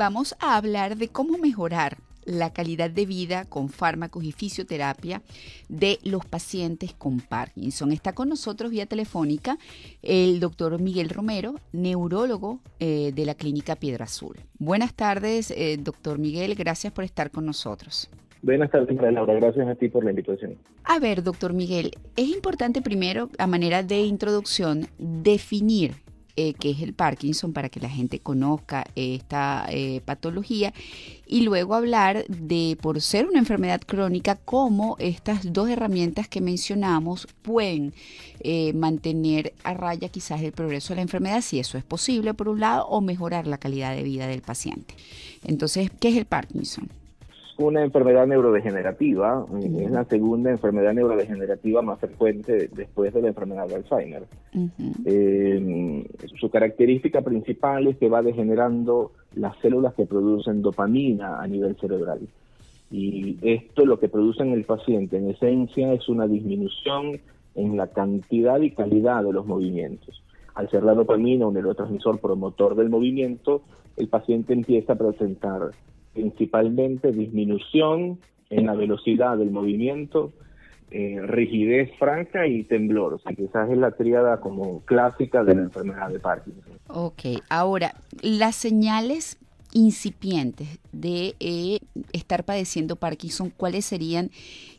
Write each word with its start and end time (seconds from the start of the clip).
vamos 0.00 0.34
a 0.40 0.56
hablar 0.56 0.96
de 0.96 1.08
cómo 1.08 1.36
mejorar 1.36 1.98
la 2.24 2.54
calidad 2.54 2.88
de 2.88 3.04
vida 3.04 3.44
con 3.44 3.68
fármacos 3.68 4.24
y 4.24 4.32
fisioterapia 4.32 5.20
de 5.68 5.98
los 6.04 6.24
pacientes 6.24 6.94
con 6.94 7.20
Parkinson. 7.20 7.92
Está 7.92 8.14
con 8.14 8.30
nosotros 8.30 8.70
vía 8.70 8.86
telefónica 8.86 9.58
el 10.00 10.40
doctor 10.40 10.80
Miguel 10.80 11.10
Romero, 11.10 11.56
neurólogo 11.72 12.60
eh, 12.78 13.12
de 13.14 13.26
la 13.26 13.34
clínica 13.34 13.76
Piedra 13.76 14.06
Azul. 14.06 14.36
Buenas 14.58 14.94
tardes, 14.94 15.50
eh, 15.50 15.76
doctor 15.78 16.18
Miguel, 16.18 16.54
gracias 16.54 16.94
por 16.94 17.04
estar 17.04 17.30
con 17.30 17.44
nosotros. 17.44 18.08
Buenas 18.40 18.70
tardes, 18.70 18.96
María 18.96 19.12
Laura. 19.12 19.34
Gracias 19.34 19.68
a 19.68 19.74
ti 19.74 19.90
por 19.90 20.02
la 20.02 20.12
invitación. 20.12 20.56
A 20.84 20.98
ver, 20.98 21.22
doctor 21.22 21.52
Miguel, 21.52 21.90
es 22.16 22.26
importante 22.26 22.80
primero, 22.80 23.28
a 23.36 23.46
manera 23.46 23.82
de 23.82 24.00
introducción, 24.00 24.86
definir 24.96 25.96
eh, 26.36 26.54
qué 26.54 26.70
es 26.70 26.80
el 26.82 26.94
Parkinson 26.94 27.52
para 27.52 27.68
que 27.68 27.80
la 27.80 27.88
gente 27.88 28.18
conozca 28.20 28.84
esta 28.94 29.66
eh, 29.70 30.00
patología 30.04 30.72
y 31.26 31.42
luego 31.42 31.74
hablar 31.74 32.24
de, 32.26 32.76
por 32.80 33.00
ser 33.00 33.26
una 33.26 33.38
enfermedad 33.38 33.80
crónica, 33.86 34.36
cómo 34.36 34.96
estas 34.98 35.52
dos 35.52 35.68
herramientas 35.68 36.28
que 36.28 36.40
mencionamos 36.40 37.28
pueden 37.42 37.92
eh, 38.40 38.72
mantener 38.72 39.52
a 39.64 39.74
raya 39.74 40.08
quizás 40.08 40.40
el 40.42 40.52
progreso 40.52 40.92
de 40.92 40.96
la 40.96 41.02
enfermedad, 41.02 41.40
si 41.40 41.58
eso 41.58 41.78
es 41.78 41.84
posible 41.84 42.34
por 42.34 42.48
un 42.48 42.60
lado, 42.60 42.86
o 42.86 43.00
mejorar 43.00 43.46
la 43.46 43.58
calidad 43.58 43.94
de 43.94 44.02
vida 44.02 44.26
del 44.26 44.42
paciente. 44.42 44.94
Entonces, 45.44 45.90
¿qué 46.00 46.08
es 46.08 46.16
el 46.16 46.24
Parkinson? 46.24 46.88
una 47.60 47.84
enfermedad 47.84 48.26
neurodegenerativa, 48.26 49.46
es 49.62 49.90
la 49.90 50.04
segunda 50.04 50.50
enfermedad 50.50 50.94
neurodegenerativa 50.94 51.82
más 51.82 52.00
frecuente 52.00 52.70
después 52.74 53.12
de 53.12 53.22
la 53.22 53.28
enfermedad 53.28 53.68
de 53.68 53.74
Alzheimer. 53.76 54.22
Eh, 55.04 55.99
su 56.38 56.50
característica 56.50 57.22
principal 57.22 57.86
es 57.86 57.96
que 57.96 58.08
va 58.08 58.22
degenerando 58.22 59.12
las 59.34 59.56
células 59.58 59.94
que 59.94 60.06
producen 60.06 60.62
dopamina 60.62 61.40
a 61.40 61.46
nivel 61.46 61.76
cerebral. 61.76 62.20
Y 62.90 63.38
esto 63.42 63.86
lo 63.86 64.00
que 64.00 64.08
produce 64.08 64.42
en 64.42 64.52
el 64.52 64.64
paciente 64.64 65.16
en 65.16 65.30
esencia 65.30 65.92
es 65.92 66.08
una 66.08 66.26
disminución 66.26 67.20
en 67.54 67.76
la 67.76 67.88
cantidad 67.88 68.60
y 68.60 68.72
calidad 68.72 69.22
de 69.22 69.32
los 69.32 69.46
movimientos. 69.46 70.22
Al 70.54 70.68
ser 70.70 70.82
la 70.82 70.94
dopamina 70.94 71.46
un 71.46 71.54
neurotransmisor 71.54 72.20
promotor 72.20 72.74
del 72.74 72.90
movimiento, 72.90 73.62
el 73.96 74.08
paciente 74.08 74.52
empieza 74.52 74.94
a 74.94 74.98
presentar 74.98 75.70
principalmente 76.12 77.12
disminución 77.12 78.18
en 78.50 78.66
la 78.66 78.74
velocidad 78.74 79.38
del 79.38 79.50
movimiento, 79.50 80.32
eh, 80.90 81.20
rigidez 81.22 81.90
franca 81.98 82.46
y 82.46 82.64
temblor. 82.64 83.14
O 83.14 83.18
sea, 83.18 83.32
quizás 83.32 83.70
es 83.70 83.78
la 83.78 83.92
tríada 83.92 84.40
como 84.40 84.80
clásica 84.84 85.44
de 85.44 85.54
la 85.54 85.62
enfermedad 85.62 86.10
de 86.10 86.18
Parkinson. 86.18 86.74
Ok, 86.88 87.22
ahora, 87.48 87.94
las 88.22 88.56
señales 88.56 89.38
incipientes 89.72 90.80
de 90.92 91.34
eh, 91.38 91.78
estar 92.12 92.44
padeciendo 92.44 92.96
Parkinson, 92.96 93.52
¿cuáles 93.56 93.84
serían? 93.84 94.30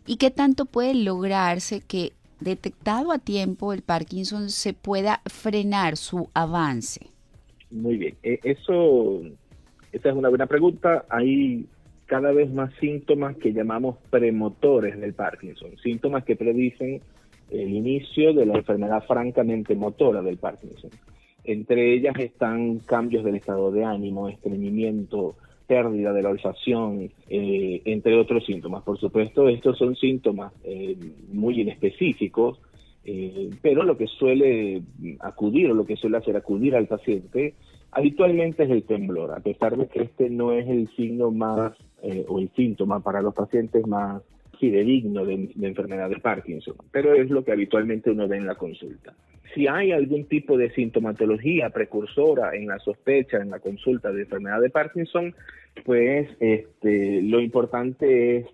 ¿Y 0.06 0.18
qué 0.18 0.32
tanto 0.32 0.66
puede 0.66 0.94
lograrse 0.96 1.82
que 1.82 2.12
detectado 2.40 3.12
a 3.12 3.20
tiempo 3.20 3.72
el 3.72 3.82
Parkinson 3.82 4.50
se 4.50 4.74
pueda 4.74 5.22
frenar 5.26 5.96
su 5.96 6.30
avance? 6.34 7.08
Muy 7.70 7.98
bien, 7.98 8.16
e, 8.22 8.40
eso 8.44 9.22
esa 9.92 10.10
es 10.10 10.16
una 10.16 10.30
buena 10.30 10.48
pregunta. 10.48 11.06
Hay 11.10 11.66
cada 12.12 12.34
vez 12.34 12.52
más 12.52 12.74
síntomas 12.82 13.38
que 13.38 13.54
llamamos 13.54 13.96
premotores 14.10 15.00
del 15.00 15.14
Parkinson, 15.14 15.78
síntomas 15.82 16.26
que 16.26 16.36
predicen 16.36 17.00
el 17.50 17.70
inicio 17.70 18.34
de 18.34 18.46
la 18.46 18.58
enfermedad 18.58 19.06
francamente 19.08 19.76
motora 19.76 20.22
del 20.22 20.36
Parkinson. 20.36 20.92
Entre 21.46 21.94
ellas 21.94 22.14
están 22.20 22.80
cambios 22.80 23.24
del 23.24 23.36
estado 23.36 23.72
de 23.72 23.86
ánimo, 23.86 24.28
estreñimiento, 24.28 25.38
pérdida 25.66 26.12
de 26.12 26.22
la 26.22 26.32
olfación, 26.32 27.10
eh, 27.30 27.82
entre 27.86 28.20
otros 28.20 28.46
síntomas. 28.46 28.84
Por 28.84 29.00
supuesto, 29.00 29.48
estos 29.48 29.78
son 29.78 29.96
síntomas 29.96 30.52
eh, 30.66 30.98
muy 31.32 31.62
inespecíficos, 31.62 32.60
eh, 33.06 33.52
pero 33.62 33.84
lo 33.84 33.96
que 33.96 34.08
suele 34.08 34.82
acudir 35.22 35.72
o 35.72 35.76
lo 35.76 35.86
que 35.86 35.96
suele 35.96 36.18
hacer 36.18 36.36
acudir 36.36 36.76
al 36.76 36.88
paciente 36.88 37.54
habitualmente 37.94 38.64
es 38.64 38.70
el 38.70 38.84
temblor, 38.84 39.32
a 39.32 39.40
pesar 39.40 39.78
de 39.78 39.88
que 39.88 40.04
este 40.04 40.30
no 40.30 40.52
es 40.52 40.68
el 40.68 40.90
signo 40.96 41.32
más 41.32 41.74
eh, 42.02 42.26
o 42.28 42.40
el 42.40 42.50
síntoma 42.56 43.00
para 43.02 43.22
los 43.22 43.34
pacientes 43.34 43.86
más 43.88 44.22
fidedigno 44.60 45.26
de, 45.26 45.50
de, 45.56 45.68
enfermedad 45.68 46.10
de 46.10 46.20
Parkinson, 46.20 46.76
pero 46.92 47.14
es 47.14 47.30
lo 47.30 47.44
que 47.44 47.52
habitualmente 47.52 48.12
uno 48.12 48.28
ve 48.28 48.38
en 48.38 48.46
la 48.46 48.56
consulta. 48.56 49.14
Si 49.54 49.68
hay 49.68 49.92
algún 49.92 50.26
tipo 50.26 50.58
de 50.58 50.72
sintomatología 50.72 51.72
precursora 51.72 52.56
en 52.56 52.68
la 52.68 52.80
sospecha, 52.80 53.38
en 53.38 53.50
la 53.50 53.60
consulta 53.60 54.12
de 54.12 54.22
enfermedad 54.22 54.62
de 54.62 54.70
Parkinson, 54.70 55.34
pues 55.84 56.30
este, 56.40 57.22
lo 57.22 57.42
importante 57.42 58.38
es 58.38 58.46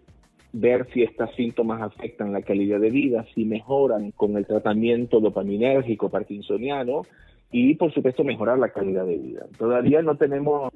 ver 0.54 0.88
si 0.94 1.04
estos 1.04 1.34
síntomas 1.36 1.82
afectan 1.82 2.34
la 2.34 2.42
calidad 2.42 2.80
de 2.80 2.90
vida, 2.90 3.26
si 3.36 3.46
mejoran 3.46 4.12
con 4.12 4.38
el 4.38 4.46
tratamiento 4.46 5.20
dopaminérgico 5.20 6.10
parkinsoniano 6.10 7.04
y 7.52 7.76
por 7.76 7.94
supuesto 7.94 8.24
mejorar 8.24 8.58
la 8.58 8.70
calidad 8.70 9.06
de 9.06 9.18
vida. 9.18 9.46
Todavía 9.58 10.02
no 10.02 10.16
tenemos 10.18 10.74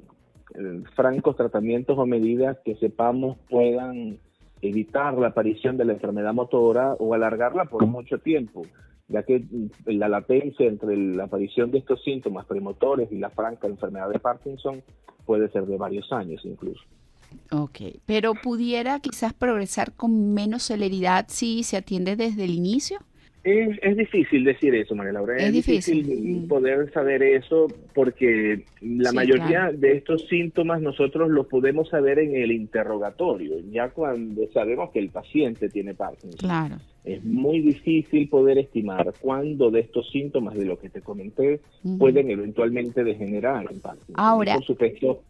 francos 0.94 1.36
tratamientos 1.36 1.98
o 1.98 2.06
medidas 2.06 2.58
que 2.64 2.76
sepamos 2.76 3.38
puedan 3.48 4.18
evitar 4.60 5.14
la 5.18 5.28
aparición 5.28 5.76
de 5.76 5.84
la 5.84 5.94
enfermedad 5.94 6.32
motora 6.32 6.94
o 6.94 7.14
alargarla 7.14 7.64
por 7.64 7.86
mucho 7.86 8.18
tiempo, 8.18 8.62
ya 9.08 9.24
que 9.24 9.40
mm, 9.40 9.70
la 9.86 10.08
latencia 10.08 10.66
entre 10.66 10.96
la 10.96 11.24
aparición 11.24 11.70
de 11.70 11.78
estos 11.78 12.02
síntomas 12.02 12.46
premotores 12.46 13.10
y 13.10 13.18
la 13.18 13.30
franca 13.30 13.66
enfermedad 13.66 14.08
de 14.10 14.20
Parkinson 14.20 14.82
puede 15.26 15.50
ser 15.50 15.66
de 15.66 15.76
varios 15.76 16.12
años 16.12 16.42
incluso. 16.44 16.82
Ok, 17.50 17.80
pero 18.06 18.34
pudiera 18.34 19.00
quizás 19.00 19.32
progresar 19.32 19.94
con 19.94 20.34
menos 20.34 20.64
celeridad 20.64 21.26
si 21.28 21.62
se 21.62 21.78
atiende 21.78 22.14
desde 22.14 22.44
el 22.44 22.50
inicio. 22.50 22.98
Es, 23.44 23.76
es 23.82 23.96
difícil 23.96 24.44
decir 24.44 24.74
eso, 24.74 24.94
María 24.94 25.14
Laura. 25.14 25.36
Es, 25.36 25.52
difícil, 25.52 26.44
mm. 26.44 26.48
poder 26.48 26.92
saber 26.92 27.22
eso 27.22 27.66
porque 27.92 28.64
la 28.80 29.12
mayoría 29.12 29.72
de 29.72 29.96
estos 29.96 30.28
síntomas 30.28 30.80
nosotros 30.80 31.28
los 31.28 31.46
podemos 31.46 31.88
saber 31.88 32.20
en 32.20 32.36
el 32.36 32.52
interrogatorio, 32.52 33.58
ya 33.70 33.88
cuando 33.90 34.46
sabemos 34.52 34.90
que 34.90 35.00
el 35.00 35.08
paciente 35.08 35.68
tiene 35.68 35.94
Parkinson. 35.94 36.38
Claro. 36.38 36.76
Es 37.04 37.24
muy 37.24 37.60
difícil 37.60 38.28
poder 38.28 38.58
estimar 38.58 39.12
cuándo 39.20 39.72
de 39.72 39.80
estos 39.80 40.08
síntomas 40.12 40.54
de 40.54 40.64
lo 40.64 40.78
que 40.78 40.88
te 40.88 41.00
comenté 41.00 41.60
pueden 41.98 42.30
eventualmente 42.30 43.02
degenerar 43.02 43.66
en 43.72 43.80
Parkinson. 43.80 44.14
Ahora, 44.14 44.54
por 44.54 44.64
supuesto, 44.64 45.22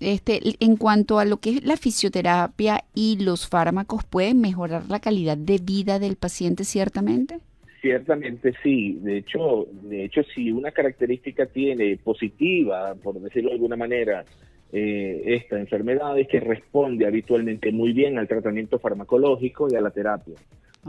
este, 0.00 0.40
en 0.60 0.76
cuanto 0.76 1.18
a 1.18 1.24
lo 1.24 1.38
que 1.38 1.50
es 1.50 1.64
la 1.64 1.76
fisioterapia 1.76 2.84
y 2.94 3.18
los 3.22 3.48
fármacos, 3.48 4.04
¿pueden 4.04 4.40
mejorar 4.40 4.88
la 4.88 5.00
calidad 5.00 5.36
de 5.36 5.58
vida 5.58 5.98
del 5.98 6.16
paciente 6.16 6.64
ciertamente? 6.64 7.38
Ciertamente 7.80 8.54
sí. 8.62 8.98
De 9.00 9.18
hecho, 9.18 9.66
de 9.82 10.04
hecho, 10.04 10.22
si 10.34 10.50
una 10.50 10.72
característica 10.72 11.46
tiene 11.46 11.96
positiva, 11.96 12.94
por 12.96 13.20
decirlo 13.20 13.50
de 13.50 13.54
alguna 13.54 13.76
manera, 13.76 14.24
eh, 14.72 15.22
esta 15.26 15.58
enfermedad 15.58 16.18
es 16.18 16.28
que 16.28 16.40
responde 16.40 17.06
habitualmente 17.06 17.72
muy 17.72 17.92
bien 17.92 18.18
al 18.18 18.28
tratamiento 18.28 18.78
farmacológico 18.78 19.68
y 19.70 19.76
a 19.76 19.80
la 19.80 19.90
terapia. 19.90 20.34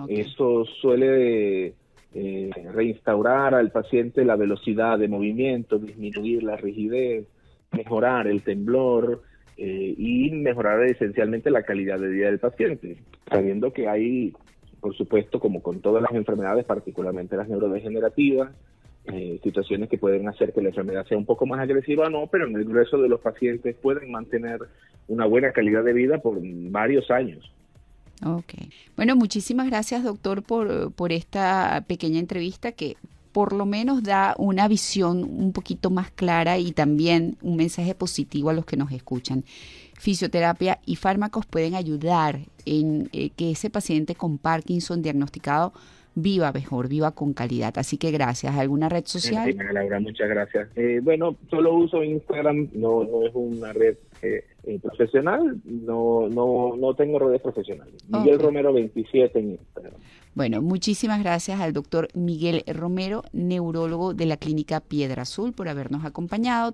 Eso 0.08 0.66
suele 0.82 1.74
eh, 2.14 2.50
reinstaurar 2.74 3.54
al 3.54 3.72
paciente 3.72 4.26
la 4.26 4.36
velocidad 4.36 4.98
de 4.98 5.08
movimiento, 5.08 5.78
disminuir 5.78 6.44
la 6.44 6.56
rigidez, 6.56 7.26
mejorar 7.72 8.28
el 8.28 8.42
temblor 8.42 9.22
eh, 9.58 9.94
y 9.98 10.32
mejorar 10.32 10.84
esencialmente 10.84 11.52
la 11.52 11.64
calidad 11.64 12.00
de 12.00 12.08
vida 12.08 12.28
del 12.28 12.40
paciente, 12.40 12.98
sabiendo 13.30 13.74
que 13.74 13.88
hay, 13.88 14.34
por 14.80 14.96
supuesto, 14.96 15.40
como 15.40 15.62
con 15.62 15.82
todas 15.82 16.02
las 16.02 16.14
enfermedades, 16.14 16.66
particularmente 16.66 17.36
las 17.36 17.50
neurodegenerativas, 17.50 18.52
eh, 19.06 19.40
situaciones 19.44 19.90
que 19.90 19.98
pueden 19.98 20.28
hacer 20.28 20.54
que 20.54 20.62
la 20.62 20.70
enfermedad 20.70 21.06
sea 21.08 21.18
un 21.18 21.26
poco 21.26 21.46
más 21.46 21.60
agresiva 21.60 22.08
o 22.08 22.10
no, 22.10 22.28
pero 22.28 22.48
en 22.48 22.56
el 22.56 22.66
grueso 22.66 23.02
de 23.02 23.10
los 23.10 23.20
pacientes 23.22 23.76
pueden 23.76 24.12
mantener 24.12 24.60
una 25.08 25.26
buena 25.26 25.52
calidad 25.52 25.84
de 25.84 25.94
vida 25.94 26.20
por 26.20 26.38
varios 26.42 27.10
años. 27.10 27.52
Ok. 28.26 28.54
Bueno, 28.96 29.16
muchísimas 29.16 29.68
gracias, 29.68 30.04
doctor, 30.04 30.44
por, 30.44 30.92
por 30.92 31.12
esta 31.12 31.84
pequeña 31.88 32.20
entrevista 32.20 32.72
que 32.74 32.98
por 33.40 33.54
lo 33.54 33.66
menos 33.66 34.04
da 34.04 34.36
una 34.38 34.68
visión 34.68 35.24
un 35.24 35.54
poquito 35.54 35.90
más 35.90 36.12
clara 36.12 36.58
y 36.58 36.74
también 36.74 37.38
un 37.42 37.56
mensaje 37.56 37.96
positivo 37.96 38.50
a 38.50 38.54
los 38.54 38.66
que 38.66 38.76
nos 38.76 38.92
escuchan. 38.92 39.46
Fisioterapia 39.98 40.82
y 40.86 40.98
fármacos 40.98 41.46
pueden 41.46 41.74
ayudar 41.74 42.42
en 42.66 43.08
eh, 43.14 43.30
que 43.30 43.52
ese 43.52 43.70
paciente 43.70 44.14
con 44.14 44.40
Parkinson 44.40 45.02
diagnosticado 45.02 45.72
viva 46.22 46.52
mejor, 46.52 46.88
viva 46.88 47.12
con 47.12 47.34
calidad. 47.34 47.74
Así 47.78 47.98
que 47.98 48.12
gracias. 48.12 48.56
¿Alguna 48.58 48.90
red 48.90 49.06
social? 49.06 49.52
Sí, 49.52 49.58
Laura, 49.74 50.00
muchas 50.00 50.30
gracias. 50.30 50.70
Eh, 50.76 51.00
bueno, 51.02 51.36
solo 51.50 51.74
uso 51.74 52.04
Instagram, 52.04 52.70
no, 52.74 53.04
no 53.04 53.26
es 53.26 53.32
una 53.34 53.74
red 53.74 53.98
eh, 54.22 54.44
profesional, 54.82 55.62
no, 55.64 56.28
no, 56.30 56.76
no 56.78 56.94
tengo 56.94 57.20
redes 57.20 57.42
profesionales. 57.42 57.96
Miguel 58.08 58.40
Romero 58.40 58.74
27 58.74 59.40
en 59.40 59.52
Instagram. 59.52 59.94
Bueno, 60.36 60.62
muchísimas 60.62 61.22
gracias 61.22 61.60
al 61.60 61.74
doctor 61.74 62.08
Miguel 62.14 62.64
Romero, 62.68 63.24
neurólogo 63.34 64.14
de 64.14 64.26
la 64.26 64.38
clínica 64.38 64.80
Piedra 64.80 65.24
Azul, 65.24 65.54
por 65.54 65.70
habernos 65.70 66.06
acompañado. 66.06 66.68